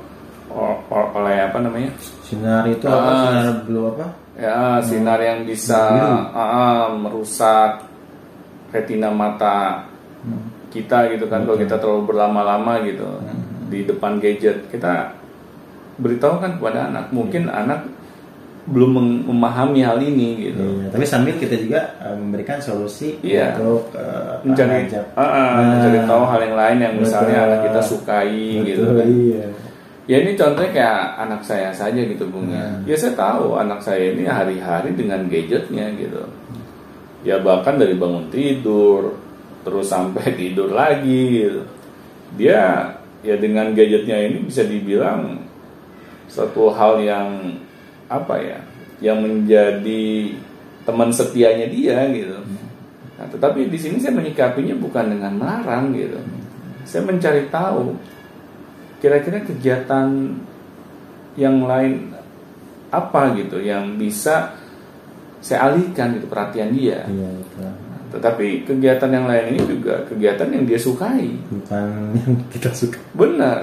oleh 0.90 1.36
apa 1.42 1.58
namanya? 1.58 1.90
Sinar 2.22 2.66
itu 2.66 2.86
apa? 2.86 3.06
Ah. 3.06 3.22
Sinar 3.22 3.56
blue 3.66 3.86
apa? 3.88 4.06
Ya, 4.34 4.82
sinar 4.82 5.18
yang 5.18 5.42
bisa 5.42 5.78
Biru. 5.94 6.14
ah, 6.34 6.86
merusak 6.90 7.86
retina 8.70 9.10
mata 9.10 9.86
Hmm. 10.22 10.50
kita 10.70 11.06
gitu 11.12 11.28
kan 11.28 11.46
kalau 11.46 11.54
kita 11.54 11.78
terlalu 11.78 12.10
berlama-lama 12.10 12.82
gitu 12.82 13.06
Hmm. 13.06 13.53
Di 13.66 13.82
depan 13.82 14.18
gadget 14.18 14.68
kita 14.68 15.14
beritahu 15.96 16.38
kan 16.38 16.58
kepada 16.58 16.90
anak 16.90 17.06
mungkin 17.10 17.46
anak 17.46 17.86
belum 18.64 18.96
memahami 19.28 19.84
hal 19.84 20.00
ini 20.00 20.48
gitu 20.48 20.64
Iya, 20.80 20.88
tapi 20.88 21.04
sambil 21.04 21.36
kita 21.36 21.52
juga 21.54 21.84
eh, 22.00 22.16
memberikan 22.16 22.56
solusi 22.58 23.20
Iya. 23.20 23.52
untuk 23.54 23.92
eh, 23.92 24.40
mencari 24.40 24.88
ah, 25.14 25.20
Nah. 25.20 25.54
mencari 25.68 25.98
tahu 26.02 26.22
hal 26.24 26.40
yang 26.42 26.56
lain 26.56 26.78
yang 26.80 26.94
misalnya 26.96 27.38
Betul. 27.38 27.46
anak 27.46 27.60
kita 27.60 27.80
sukai 27.84 28.40
gitu 28.64 28.82
Betul, 28.88 28.96
kan 28.96 29.08
iya. 29.12 29.44
ya 30.04 30.16
ini 30.18 30.32
contohnya 30.32 30.70
kayak 30.72 30.98
anak 31.20 31.40
saya 31.44 31.68
saja 31.70 32.00
gitu 32.00 32.24
bung 32.26 32.48
ya 32.48 32.64
Hmm. 32.64 32.88
ya 32.88 32.96
saya 32.96 33.12
tahu 33.12 33.52
anak 33.54 33.80
saya 33.80 34.16
ini 34.16 34.24
hari-hari 34.24 34.96
dengan 34.96 35.28
gadgetnya 35.28 35.92
gitu 36.00 36.24
ya 37.20 37.36
bahkan 37.40 37.76
dari 37.76 37.92
bangun 37.94 38.32
tidur 38.32 39.12
terus 39.60 39.92
sampai 39.92 40.32
tidur 40.40 40.72
lagi 40.72 41.20
gitu 41.44 41.60
dia 42.40 42.96
ya 43.24 43.40
dengan 43.40 43.72
gadgetnya 43.72 44.20
ini 44.30 44.44
bisa 44.44 44.62
dibilang 44.62 45.40
suatu 46.28 46.70
hal 46.70 47.00
yang 47.00 47.58
apa 48.06 48.36
ya 48.38 48.58
yang 49.00 49.24
menjadi 49.24 50.36
teman 50.84 51.08
setianya 51.10 51.66
dia 51.72 52.04
gitu 52.12 52.38
nah, 53.16 53.26
tetapi 53.32 53.72
di 53.72 53.78
sini 53.80 53.96
saya 53.98 54.12
menyikapinya 54.12 54.76
bukan 54.76 55.16
dengan 55.16 55.32
melarang 55.40 55.96
gitu 55.96 56.20
saya 56.84 57.02
mencari 57.08 57.48
tahu 57.48 57.96
kira-kira 59.00 59.40
kegiatan 59.40 60.36
yang 61.34 61.64
lain 61.64 62.14
apa 62.94 63.34
gitu 63.34 63.58
yang 63.58 63.98
bisa 63.98 64.54
saya 65.44 65.68
alihkan 65.68 66.16
gitu 66.16 66.24
perhatian 66.30 66.72
dia. 66.72 67.04
Iya. 67.04 67.30
Tetapi 68.10 68.46
kegiatan 68.64 69.08
yang 69.08 69.24
lain 69.24 69.54
ini 69.54 69.60
juga 69.64 70.04
kegiatan 70.04 70.48
yang 70.48 70.64
dia 70.64 70.76
sukai. 70.76 71.28
Bukan 71.48 71.88
yang 72.14 72.32
kita 72.48 72.70
suka. 72.70 72.98
Benar. 73.12 73.58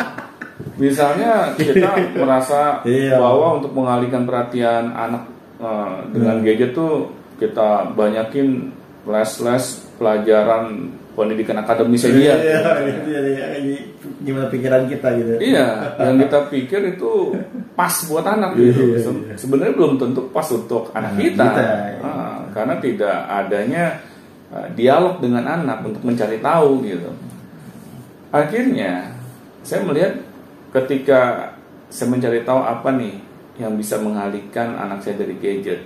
Misalnya 0.77 1.53
kita 1.55 1.89
merasa 2.21 2.81
Iya. 2.85 3.17
bahwa 3.17 3.57
untuk 3.57 3.71
mengalihkan 3.73 4.25
perhatian 4.25 4.91
anak 4.91 5.25
eh, 5.57 5.95
dengan 6.11 6.41
Hmm. 6.41 6.45
gadget 6.45 6.71
tuh 6.73 7.09
kita 7.37 7.93
banyakin 7.93 8.69
les-les 9.01 9.65
pelajaran 9.97 10.89
pendidikan 11.11 11.57
akademisnya 11.57 12.11
dia. 12.13 12.33
Iya, 12.37 12.59
itu 12.87 13.09
ya, 13.09 13.19
ya, 13.25 13.45
ini 13.59 13.75
gimana 14.21 14.47
pikiran 14.47 14.85
kita 14.87 15.09
gitu. 15.17 15.31
Iya, 15.41 15.97
yang 15.99 16.15
kita 16.17 16.37
pikir 16.47 16.81
itu 16.95 17.35
pas 17.73 17.91
buat 18.05 18.23
anak 18.23 18.55
Iya, 18.55 18.63
gitu. 18.71 18.81
iya, 18.87 18.97
iya. 19.01 19.35
Sebenarnya 19.35 19.73
belum 19.75 19.97
tentu 19.97 20.21
pas 20.29 20.45
untuk 20.49 20.93
anak 20.93 21.11
Anak 21.11 21.19
kita, 21.19 21.45
kita, 21.49 21.61
iya. 21.67 21.97
Ah, 21.99 22.37
karena 22.53 22.75
tidak 22.77 23.17
adanya 23.27 23.83
uh, 23.97 24.10
dialog 24.75 25.23
dengan 25.23 25.47
anak 25.47 25.83
untuk 25.87 26.03
mencari 26.03 26.43
tahu 26.43 26.83
gitu. 26.83 27.11
Akhirnya 28.31 29.15
saya 29.63 29.83
melihat 29.87 30.19
ketika 30.75 31.51
saya 31.91 32.07
mencari 32.11 32.43
tahu 32.43 32.59
apa 32.63 32.89
nih 32.95 33.15
yang 33.59 33.75
bisa 33.75 33.99
mengalihkan 33.99 34.75
anak 34.75 35.03
saya 35.03 35.19
dari 35.19 35.35
gadget. 35.39 35.83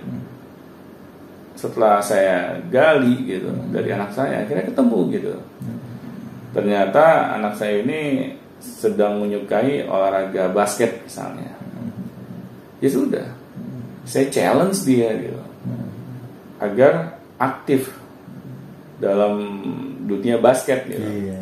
Setelah 1.56 1.98
saya 2.04 2.60
gali 2.68 3.26
gitu 3.26 3.48
dari 3.72 3.88
anak 3.90 4.12
saya, 4.12 4.44
akhirnya 4.44 4.68
ketemu 4.68 5.00
gitu. 5.14 5.32
Ternyata 6.54 7.36
anak 7.36 7.58
saya 7.58 7.82
ini 7.82 8.32
sedang 8.60 9.20
menyukai 9.20 9.84
olahraga 9.84 10.52
basket 10.52 11.04
misalnya. 11.04 11.52
Ya 12.78 12.88
sudah, 12.92 13.26
saya 14.04 14.28
challenge 14.28 14.84
dia 14.84 15.10
gitu 15.16 15.40
agar 16.60 17.20
aktif 17.36 17.92
dalam 19.02 19.34
dunia 20.06 20.40
basket 20.40 20.88
gitu. 20.88 21.02
Iya. 21.02 21.40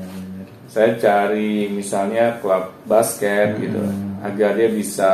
Saya 0.66 0.90
cari 0.98 1.70
misalnya 1.70 2.42
klub 2.42 2.74
basket 2.88 3.62
gitu 3.62 3.78
agar 4.24 4.56
dia 4.58 4.68
bisa 4.72 5.10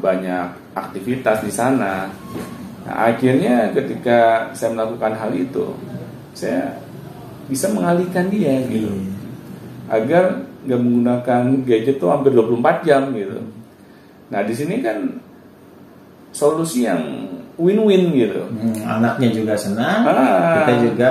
banyak 0.00 0.72
aktivitas 0.72 1.44
di 1.44 1.52
sana. 1.52 2.08
Nah, 2.82 2.96
akhirnya 3.12 3.70
ketika 3.76 4.50
saya 4.56 4.72
melakukan 4.74 5.14
hal 5.14 5.30
itu, 5.36 5.74
saya 6.32 6.80
bisa 7.50 7.68
mengalihkan 7.74 8.30
dia 8.32 8.64
gitu 8.70 8.88
Iya. 8.88 9.12
agar 9.92 10.24
nggak 10.62 10.80
menggunakan 10.80 11.42
gadget 11.66 11.98
tuh 11.98 12.08
hampir 12.08 12.32
24 12.32 12.86
jam 12.86 13.10
gitu. 13.12 13.42
Nah 14.30 14.40
di 14.46 14.54
sini 14.54 14.80
kan 14.80 15.20
solusi 16.32 16.86
yang 16.88 17.02
win-win 17.56 18.16
gitu. 18.16 18.40
Hmm, 18.48 18.72
anaknya 18.82 19.28
juga 19.28 19.52
senang, 19.54 20.08
Ah. 20.08 20.64
kita 20.64 20.72
juga 20.82 21.10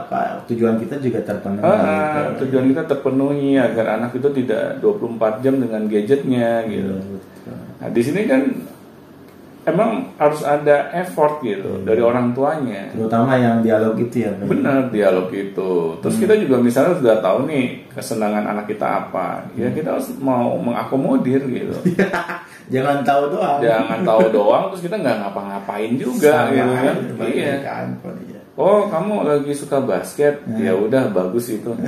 apa 0.00 0.20
tujuan 0.46 0.78
kita 0.78 0.96
juga 0.98 1.18
terpenuhi. 1.20 1.66
Ah, 1.66 2.30
gitu. 2.30 2.46
tujuan 2.46 2.64
kita 2.70 2.82
terpenuhi 2.86 3.58
agar 3.58 3.98
anak 3.98 4.14
itu 4.14 4.28
tidak 4.30 4.78
24 4.78 5.42
jam 5.42 5.58
dengan 5.58 5.82
gadgetnya 5.86 6.62
Iya, 6.62 6.70
gitu. 6.70 6.94
betul. 6.94 7.56
Nah 7.80 7.88
di 7.90 8.02
sini 8.02 8.20
kan 8.24 8.42
emang 9.60 10.08
harus 10.16 10.40
ada 10.40 10.88
effort 10.94 11.42
gitu 11.42 11.82
dari 11.82 12.00
orang 12.00 12.32
tuanya. 12.32 12.90
Terutama 12.90 13.36
yang 13.36 13.60
dialog 13.60 13.92
itu 13.96 14.24
ya. 14.24 14.32
Benar 14.36 14.88
dialog 14.88 15.28
itu. 15.30 16.00
Terus 16.00 16.16
kita 16.16 16.34
juga 16.34 16.56
misalnya 16.58 16.96
sudah 16.96 17.16
tahu 17.20 17.44
nih 17.44 17.84
kesenangan 17.92 18.46
anak 18.46 18.66
kita 18.66 18.86
apa, 19.06 19.46
ya 19.54 19.68
kita 19.70 19.94
harus 19.94 20.08
mau 20.18 20.56
mengakomodir 20.56 21.44
gitu. 21.44 21.76
Jangan 22.70 23.02
tahu 23.02 23.34
doang. 23.34 23.58
jangan 23.58 23.98
tahu 24.00 24.22
doang 24.30 24.62
terus 24.70 24.82
kita 24.82 24.96
nggak 24.96 25.16
ngapa-ngapain 25.20 25.92
juga 25.94 26.46
Sama 26.46 26.54
gitu 26.54 26.70
kan 26.70 26.96
iya 27.26 27.54
handphone, 27.66 28.18
iya. 28.24 28.40
oh 28.54 28.86
kamu 28.86 29.14
lagi 29.26 29.52
suka 29.52 29.82
basket 29.82 30.38
ya 30.54 30.72
udah 30.72 31.10
bagus 31.10 31.50
itu 31.50 31.70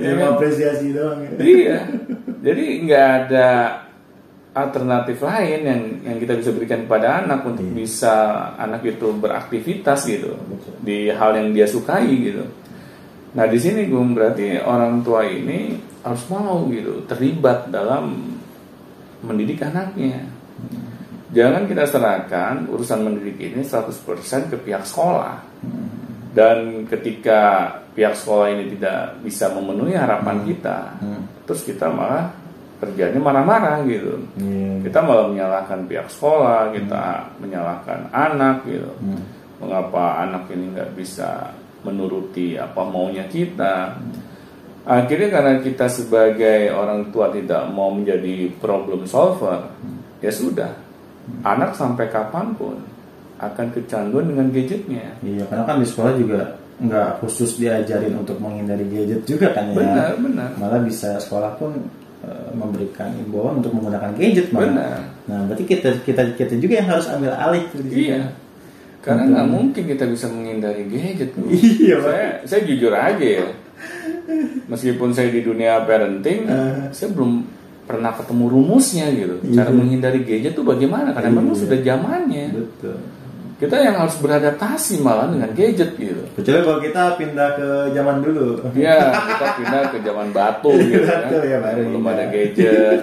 Ya, 0.00 0.18
apresiasi 0.26 0.90
doang. 0.90 1.22
ya. 1.22 1.30
iya 1.38 1.78
jadi 2.42 2.64
nggak 2.82 3.06
ada 3.22 3.48
alternatif 4.52 5.22
lain 5.22 5.60
yang 5.62 5.82
yang 6.02 6.16
kita 6.18 6.34
bisa 6.34 6.50
berikan 6.50 6.82
kepada 6.82 7.22
anak 7.22 7.46
untuk 7.46 7.62
Iya. 7.62 7.76
bisa 7.76 8.14
anak 8.56 8.82
itu 8.82 9.06
beraktivitas 9.14 10.02
gitu 10.04 10.34
di 10.80 11.08
hal 11.08 11.38
yang 11.38 11.54
dia 11.54 11.64
sukai 11.64 12.10
gitu 12.10 12.42
nah 13.32 13.46
di 13.46 13.56
sini 13.56 13.86
gue 13.86 14.02
berarti 14.12 14.58
orang 14.58 15.00
tua 15.00 15.24
ini 15.24 15.78
harus 16.02 16.26
mau 16.26 16.66
gitu 16.66 17.06
terlibat 17.06 17.70
dalam 17.70 18.31
mendidik 19.22 19.62
anaknya. 19.62 20.26
Jangan 21.32 21.64
kita 21.64 21.88
serahkan 21.88 22.68
urusan 22.68 23.08
mendidik 23.08 23.40
ini 23.40 23.64
100% 23.64 24.52
ke 24.52 24.56
pihak 24.60 24.84
sekolah. 24.84 25.40
Dan 26.32 26.88
ketika 26.88 27.72
pihak 27.92 28.16
sekolah 28.16 28.52
ini 28.52 28.72
tidak 28.76 29.20
bisa 29.20 29.52
memenuhi 29.52 29.92
harapan 29.92 30.44
kita 30.48 30.96
terus 31.44 31.62
kita 31.68 31.92
malah 31.92 32.32
kerjanya 32.80 33.20
marah-marah 33.20 33.84
gitu. 33.86 34.18
Iya. 34.40 34.82
kita 34.82 34.98
malah 35.04 35.30
menyalahkan 35.30 35.86
pihak 35.86 36.08
sekolah 36.10 36.72
kita 36.74 37.30
menyalahkan 37.38 38.10
anak 38.10 38.66
gitu. 38.66 38.90
Hmm. 38.98 39.22
mengapa 39.62 40.26
anak 40.26 40.50
ini 40.50 40.74
nggak 40.74 40.90
bisa 40.98 41.54
menuruti 41.86 42.58
apa 42.58 42.82
maunya 42.82 43.22
kita 43.30 43.94
akhirnya 44.82 45.28
karena 45.30 45.52
kita 45.62 45.86
sebagai 45.86 46.74
orang 46.74 47.14
tua 47.14 47.30
tidak 47.30 47.70
mau 47.70 47.94
menjadi 47.94 48.50
problem 48.58 49.06
solver 49.06 49.70
ya 50.18 50.30
sudah 50.34 50.74
anak 51.46 51.78
sampai 51.78 52.10
kapan 52.10 52.50
pun 52.58 52.74
akan 53.38 53.66
kecanduan 53.74 54.26
dengan 54.26 54.46
gadgetnya 54.50 55.18
Iya, 55.22 55.46
karena 55.50 55.64
kan 55.66 55.76
di 55.82 55.86
sekolah 55.86 56.14
juga 56.18 56.40
nggak 56.82 57.22
khusus 57.22 57.62
diajarin 57.62 58.14
untuk 58.18 58.42
menghindari 58.42 58.86
gadget 58.90 59.22
juga 59.22 59.54
kan 59.54 59.70
ya. 59.70 59.74
benar 59.78 60.10
benar 60.18 60.50
Malah 60.58 60.82
bisa 60.82 61.14
sekolah 61.22 61.54
pun 61.58 61.78
eh, 62.26 62.50
memberikan 62.54 63.14
imbauan 63.22 63.62
untuk 63.62 63.70
menggunakan 63.74 64.10
gadget 64.18 64.50
malah. 64.50 64.66
Benar. 64.66 64.98
Nah, 65.30 65.40
berarti 65.46 65.64
kita 65.66 65.90
kita 66.02 66.22
kita 66.34 66.54
juga 66.58 66.82
yang 66.82 66.88
harus 66.90 67.06
ambil 67.06 67.34
alih 67.38 67.64
iya 67.86 68.34
karena 69.02 69.26
nggak 69.26 69.48
mungkin 69.50 69.82
kita 69.90 70.06
bisa 70.06 70.30
menghindari 70.30 70.86
gadget. 70.86 71.34
Iya, 71.50 71.98
saya 72.02 72.26
saya 72.46 72.60
jujur 72.66 72.94
aja 72.94 73.26
ya 73.42 73.46
meskipun 74.66 75.10
saya 75.10 75.28
di 75.28 75.40
dunia 75.40 75.82
parenting 75.82 76.44
Eh. 76.44 76.90
saya 76.90 77.10
belum 77.10 77.44
pernah 77.82 78.14
ketemu 78.14 78.44
rumusnya 78.48 79.06
gitu 79.10 79.36
cara 79.52 79.68
Iya. 79.68 79.74
menghindari 79.74 80.20
gadget 80.22 80.52
tuh 80.52 80.62
bagaimana 80.62 81.10
karena 81.10 81.30
memang 81.32 81.52
Iya. 81.52 81.60
sudah 81.60 81.78
zamannya 81.80 82.44
Betul. 82.54 82.96
kita 83.58 83.76
yang 83.76 83.96
harus 83.96 84.16
beradaptasi 84.16 84.94
malah 85.00 85.26
dengan 85.28 85.50
gadget 85.52 85.90
gitu 85.94 86.22
Kecuali 86.32 86.60
kalau 86.62 86.80
kita 86.80 87.02
pindah 87.16 87.48
ke 87.52 87.68
zaman 87.92 88.16
dulu. 88.20 88.48
ya 88.72 88.96
kita 89.12 89.46
pindah 89.58 89.82
ke 89.88 89.98
zaman 90.00 90.28
batu 90.30 90.72
gitu 90.78 91.02
kan 91.02 91.20
Betul 91.26 91.42
ya, 91.44 91.58
baru 91.58 91.80
belum 91.84 92.04
ada 92.06 92.24
gadget 92.26 93.00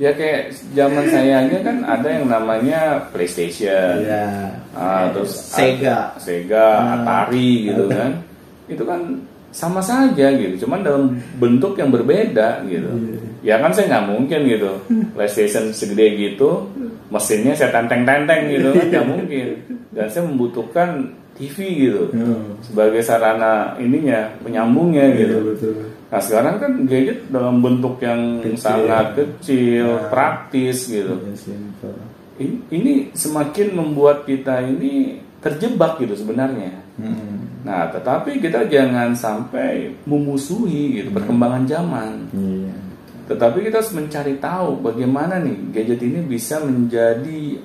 ya 0.00 0.10
kayak 0.10 0.42
zaman 0.72 1.04
saya 1.06 1.46
aja 1.46 1.58
kan 1.62 1.76
ada 1.86 2.08
yang 2.10 2.26
namanya 2.26 2.80
PlayStation 3.14 4.02
Iya. 4.02 4.50
Ah, 4.74 5.06
terus 5.14 5.30
Sega. 5.30 6.10
Sega, 6.18 6.68
Ah. 6.74 6.94
Atari 6.98 7.70
gitu 7.70 7.86
kan. 7.86 8.18
Itu 8.66 8.82
kan 8.82 9.20
sama 9.52 9.78
saja 9.78 10.32
gitu, 10.32 10.64
cuman 10.64 10.80
dalam 10.80 11.04
bentuk 11.36 11.76
yang 11.76 11.88
berbeda 11.88 12.64
gitu. 12.64 12.88
Iya. 12.88 13.18
Ya 13.42 13.54
kan 13.58 13.70
saya 13.70 13.86
nggak 13.88 14.06
mungkin 14.08 14.40
gitu, 14.48 14.70
PlayStation 15.14 15.70
segede 15.70 16.06
gitu, 16.16 16.66
mesinnya 17.06 17.52
saya 17.52 17.70
tenteng-tenteng 17.70 18.48
gitu 18.48 18.68
kan 18.72 18.86
nggak 18.88 19.06
mungkin. 19.06 19.48
Dan 19.92 20.08
saya 20.08 20.24
membutuhkan 20.24 20.88
TV 21.32 21.56
gitu 21.82 22.12
Hmm. 22.12 22.60
sebagai 22.60 23.00
sarana 23.00 23.72
ininya 23.76 24.28
penyambungnya 24.40 25.04
Iya, 25.06 25.16
gitu. 25.18 25.36
betul. 25.46 25.74
Nah 26.08 26.20
sekarang 26.20 26.54
kan 26.56 26.72
gadget 26.84 27.24
dalam 27.28 27.60
bentuk 27.60 27.96
yang 27.98 28.40
Kecil. 28.40 28.56
sangat 28.58 29.06
kecil, 29.14 29.86
Nah. 29.96 30.08
praktis 30.08 30.88
gitu 30.88 31.12
Iya, 31.14 31.32
simple. 31.34 31.96
ini, 32.36 32.56
ini 32.70 32.92
semakin 33.12 33.68
membuat 33.72 34.24
kita 34.24 34.60
ini 34.62 35.20
terjebak 35.40 35.96
gitu 35.98 36.12
sebenarnya. 36.14 36.84
Hmm. 36.96 37.31
Nah, 37.62 37.86
tetapi 37.88 38.38
kita 38.38 38.66
jangan 38.66 39.14
sampai 39.14 39.94
memusuhi 40.02 40.98
gitu 40.98 41.08
perkembangan 41.10 41.62
zaman. 41.64 42.26
Iya. 42.30 42.74
Tetapi 43.22 43.62
kita 43.62 43.78
harus 43.78 43.94
mencari 43.94 44.34
tahu 44.36 44.82
bagaimana 44.82 45.38
nih 45.38 45.70
gadget 45.70 46.02
ini 46.02 46.20
bisa 46.22 46.58
menjadi 46.58 47.62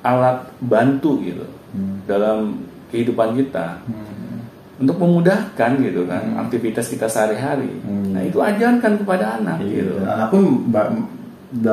alat 0.00 0.46
bantu 0.58 1.18
gitu 1.20 1.46
Hmm. 1.72 2.04
dalam 2.04 2.62
kehidupan 2.88 3.32
kita 3.34 3.80
Hmm. 3.82 4.44
untuk 4.78 4.98
memudahkan 4.98 5.70
gitu 5.80 6.04
kan 6.04 6.36
aktivitas 6.38 6.86
kita 6.86 7.08
sehari-hari. 7.08 7.70
Hmm. 7.80 8.12
Nah, 8.12 8.22
itu 8.22 8.38
ajarkan 8.38 9.00
kepada 9.00 9.40
anak 9.40 9.58
Iya, 9.62 9.74
gitu. 9.80 9.94
anak 10.04 10.28
pun 10.28 10.42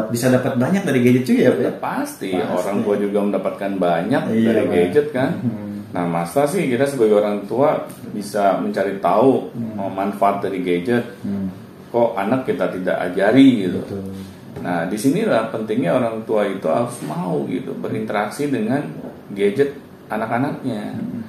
bisa 0.09 0.27
dapat 0.29 0.55
banyak 0.55 0.83
dari 0.83 0.99
gadget 0.99 1.23
juga 1.23 1.39
ya? 1.41 1.51
Ya 1.61 1.73
pasti, 1.73 2.31
Pasti. 2.31 2.51
orang 2.55 2.77
tua 2.81 2.95
juga 2.95 3.19
mendapatkan 3.21 3.71
banyak 3.75 4.23
Iya, 4.31 4.47
dari 4.47 4.63
gadget 4.67 5.07
kan. 5.11 5.31
Hmm. 5.39 5.68
Nah, 5.89 6.05
masa 6.05 6.45
sih 6.45 6.69
kita 6.69 6.85
sebagai 6.85 7.17
orang 7.17 7.49
tua 7.49 7.81
bisa 8.13 8.61
mencari 8.61 9.01
tahu 9.01 9.49
Hmm. 9.57 9.89
manfaat 9.89 10.45
dari 10.45 10.61
gadget? 10.61 11.01
Hmm. 11.25 11.49
Kok 11.89 12.13
anak 12.13 12.45
kita 12.45 12.69
tidak 12.69 12.97
ajari 13.09 13.65
gitu? 13.65 13.81
Betul. 13.81 14.05
Nah, 14.61 14.85
di 14.85 14.97
sinilah 14.99 15.49
pentingnya 15.49 15.97
orang 15.97 16.21
tua 16.29 16.45
itu 16.45 16.67
harus 16.69 16.99
mau 17.09 17.41
gitu 17.49 17.73
berinteraksi 17.73 18.53
dengan 18.53 18.85
gadget 19.33 19.73
anak-anaknya. 20.09 20.93
Hmm. 20.93 21.21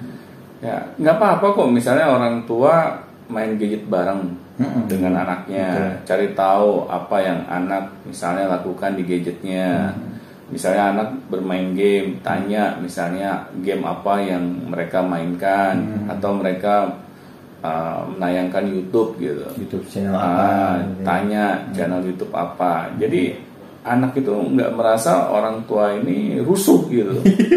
Ya, 0.61 0.77
nggak 1.01 1.17
apa-apa 1.17 1.47
kok 1.57 1.73
misalnya 1.73 2.13
orang 2.13 2.45
tua 2.45 3.01
main 3.33 3.57
gadget 3.57 3.89
bareng 3.89 4.37
Mm-mm. 4.61 4.85
dengan 4.93 5.25
anaknya, 5.25 5.97
cari 6.05 6.37
tahu 6.37 6.85
apa 6.85 7.17
yang 7.25 7.41
anak 7.49 7.89
misalnya 8.05 8.45
lakukan 8.45 8.93
di 8.93 9.09
gadgetnya. 9.09 9.97
Misalnya 10.51 10.85
anak 10.95 11.09
bermain 11.31 11.73
game, 11.79 12.19
tanya 12.27 12.75
misalnya 12.83 13.47
game 13.63 13.87
apa 13.87 14.19
yang 14.19 14.43
mereka 14.67 14.99
mainkan 14.99 16.05
atau 16.11 16.35
mereka 16.35 16.91
uh, 17.63 18.03
menayangkan 18.11 18.67
YouTube 18.67 19.15
gitu. 19.23 19.47
YouTube 19.55 19.87
channel 19.87 20.19
apa? 20.19 20.27
Ah, 20.27 20.73
gitu 20.83 21.01
ya. 21.01 21.05
tanya 21.07 21.45
channel 21.71 22.03
YouTube 22.03 22.35
apa. 22.35 22.91
Jadi 22.99 23.23
anak 23.87 24.13
itu 24.19 24.35
nggak 24.35 24.75
merasa 24.77 25.31
orang 25.33 25.65
tua 25.65 25.97
ini 25.97 26.43
rusuh 26.43 26.85
gitu 26.91 27.15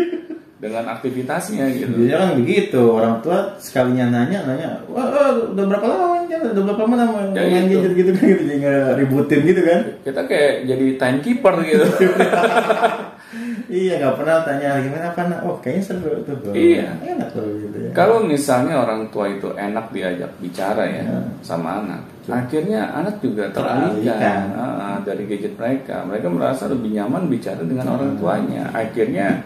dengan 0.63 0.87
aktivitasnya 0.93 1.65
gitu. 1.75 1.91
Biasanya 1.97 2.17
kan 2.21 2.31
begitu, 2.39 2.81
orang 2.93 3.17
tua 3.19 3.37
sekalinya 3.59 4.05
nanya, 4.07 4.47
nanya, 4.47 4.69
wah, 4.87 5.03
wah, 5.11 5.29
udah 5.51 5.65
berapa 5.67 5.85
lama 5.89 6.05
gadget? 6.33 6.51
Udah 6.57 6.63
berapa 6.73 6.93
lama 6.97 7.13
main 7.33 7.65
gitu. 7.69 7.77
gadget 7.77 7.93
gitu 7.93 8.11
kan, 8.11 8.25
gitu, 8.25 8.43
jadi 8.49 8.69
ributin 8.97 9.39
gitu 9.45 9.61
kan? 9.61 9.79
Kita 10.01 10.21
kayak 10.25 10.53
jadi 10.65 10.85
timekeeper 10.97 11.55
gitu. 11.61 11.85
iya, 13.73 13.93
nggak 13.97 14.15
pernah 14.17 14.37
tanya 14.45 14.69
gimana 14.81 15.05
apa 15.09 15.21
nak? 15.29 15.39
Oh, 15.45 15.57
kayaknya 15.57 15.83
seru 15.83 16.21
tuh. 16.21 16.35
bro. 16.37 16.51
Iya. 16.53 16.93
Enak 17.01 17.29
tuh 17.33 17.45
gitu 17.61 17.77
ya. 17.77 17.89
Kalau 17.93 18.21
misalnya 18.21 18.75
orang 18.77 19.09
tua 19.09 19.25
itu 19.29 19.49
enak 19.53 19.89
diajak 19.89 20.31
bicara 20.37 20.83
ya 20.85 21.01
Ya. 21.03 21.19
sama 21.43 21.83
anak, 21.83 22.01
akhirnya 22.25 22.87
anak 22.93 23.19
juga 23.19 23.49
Teralihkan. 23.51 23.99
teralihkan 23.99 24.41
ah, 24.55 24.97
dari 25.03 25.23
gadget 25.27 25.53
mereka. 25.57 26.05
Mereka 26.05 26.27
merasa 26.29 26.69
lebih 26.69 26.93
nyaman 26.93 27.27
bicara 27.27 27.61
dengan 27.65 27.87
orang 27.91 28.15
tuanya. 28.15 28.69
Akhirnya 28.71 29.41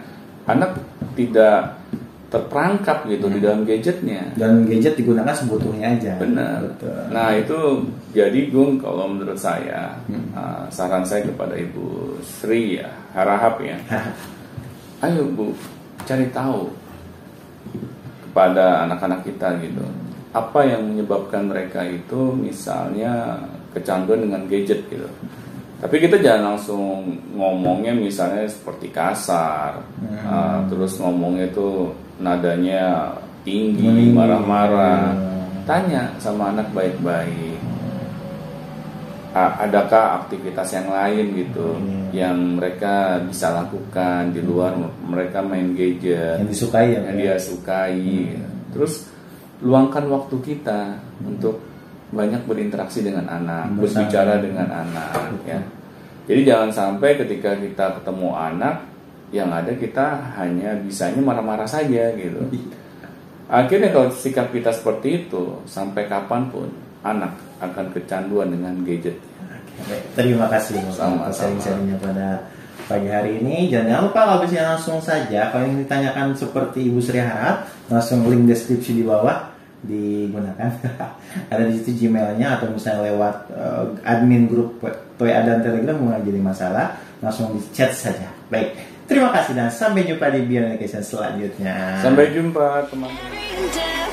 anak 0.46 0.76
tidak 1.16 1.74
terperangkap 2.28 3.08
gitu 3.08 3.32
di 3.32 3.40
dalam 3.40 3.64
gadgetnya. 3.64 4.36
Dan 4.36 4.68
gadget 4.68 5.00
digunakan 5.00 5.32
sebutuhnya 5.32 5.96
aja. 5.96 6.12
Benar. 6.20 6.60
Betul. 6.68 7.00
Nah 7.08 7.28
itu 7.32 7.58
jadi 8.12 8.40
Gung 8.52 8.76
kalau 8.80 9.08
menurut 9.08 9.36
saya 9.40 9.96
Hmm. 10.08 10.28
uh, 10.36 10.64
saran 10.68 11.04
saya 11.04 11.24
kepada 11.24 11.56
Ibu 11.56 12.16
Sri 12.20 12.80
ya 12.80 12.88
harahap 13.16 13.60
ya. 13.64 13.76
Ayo 15.04 15.24
Bu 15.32 15.54
cari 16.04 16.28
tahu 16.34 16.68
kepada 18.28 18.88
anak-anak 18.88 19.24
kita 19.24 19.56
gitu 19.62 19.84
apa 20.36 20.60
yang 20.64 20.84
menyebabkan 20.92 21.48
mereka 21.48 21.82
itu 21.88 22.36
misalnya 22.36 23.40
kecanduan 23.72 24.28
dengan 24.28 24.44
gadget 24.46 24.84
gitu. 24.92 25.08
Tapi 25.78 25.96
kita 26.02 26.18
jangan 26.18 26.54
langsung 26.54 27.06
ngomongnya 27.38 27.94
misalnya 27.94 28.50
seperti 28.50 28.90
kasar, 28.90 29.78
Hmm. 30.02 30.18
uh, 30.26 30.58
terus 30.66 30.98
ngomongnya 30.98 31.46
itu 31.46 31.94
nadanya 32.18 33.14
tinggi, 33.46 34.10
marah-marah. 34.10 35.14
Hmm. 35.14 35.62
Tanya 35.62 36.10
sama 36.18 36.50
anak 36.50 36.74
baik-baik. 36.74 37.62
A- 39.28 39.68
Adakah 39.68 40.24
aktivitas 40.24 40.72
yang 40.72 40.88
lain 40.90 41.26
gitu 41.36 41.68
Hmm. 41.78 42.10
yang 42.10 42.58
mereka 42.58 43.22
bisa 43.22 43.54
lakukan 43.54 44.34
di 44.34 44.40
luar 44.42 44.74
mereka 45.04 45.44
main 45.44 45.76
gadget 45.76 46.42
Yang 46.42 46.48
disukai 46.58 46.90
ya. 46.90 46.94
yang 46.96 47.06
Pak? 47.06 47.14
dia 47.14 47.34
sukai. 47.38 48.34
Terus 48.74 49.06
luangkan 49.60 50.10
waktu 50.10 50.36
kita 50.42 50.80
untuk 51.22 51.60
banyak 52.08 52.42
berinteraksi 52.48 53.04
dengan 53.04 53.28
anak, 53.28 53.76
Bersama. 53.76 54.08
berbicara 54.08 54.34
dengan 54.40 54.68
anak 54.68 55.12
ya. 55.44 55.60
Jadi 56.28 56.40
jangan 56.44 56.70
sampai 56.72 57.16
ketika 57.16 57.56
kita 57.56 58.00
ketemu 58.00 58.28
anak 58.36 58.84
yang 59.32 59.48
ada 59.52 59.72
kita 59.76 60.36
hanya 60.40 60.76
bisanya 60.80 61.20
marah-marah 61.20 61.68
saja 61.68 62.12
gitu. 62.16 62.40
Akhirnya 63.48 63.88
kalau 63.92 64.12
sikap 64.12 64.52
kita 64.52 64.68
seperti 64.72 65.24
itu 65.24 65.56
sampai 65.64 66.04
kapan 66.04 66.52
pun 66.52 66.68
anak 67.00 67.32
akan 67.64 67.92
kecanduan 67.96 68.52
dengan 68.52 68.76
gadget. 68.84 69.16
Terima 70.12 70.52
kasih 70.52 70.84
Sama-sama. 70.92 71.32
sharing-sharingnya 71.32 71.96
pada 71.96 72.28
pagi 72.84 73.08
hari 73.08 73.40
ini. 73.40 73.72
Jangan 73.72 74.12
lupa 74.12 74.28
kalau 74.28 74.44
bisa 74.44 74.64
langsung 74.64 75.00
saja 75.00 75.48
kalau 75.48 75.64
yang 75.64 75.80
ditanyakan 75.80 76.36
seperti 76.36 76.92
Ibu 76.92 77.00
Sri 77.00 77.24
harap 77.24 77.64
langsung 77.88 78.28
link 78.28 78.52
deskripsi 78.52 79.00
di 79.00 79.04
bawah 79.04 79.47
digunakan. 79.84 80.70
Ada 81.52 81.62
di 81.68 81.78
situ 81.78 82.06
Gmailnya 82.06 82.58
atau 82.58 82.72
misalnya 82.72 83.12
lewat 83.14 83.36
eh, 83.52 83.84
admin 84.08 84.50
grup 84.50 84.82
WA 85.18 85.40
dan 85.42 85.62
Telegram 85.62 85.98
mulai 85.98 86.22
jadi 86.22 86.40
masalah 86.42 86.98
langsung 87.22 87.54
di 87.54 87.60
chat 87.74 87.94
saja. 87.94 88.30
Baik, 88.48 88.74
terima 89.06 89.30
kasih 89.34 89.54
dan 89.54 89.70
sampai 89.70 90.06
jumpa 90.06 90.30
di 90.34 90.46
Beyond 90.46 90.74
Education 90.74 91.02
selanjutnya. 91.02 92.02
Sampai 92.02 92.30
jumpa 92.34 92.86
teman-teman. 92.90 94.07